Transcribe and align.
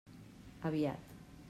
Aviat. 0.69 1.05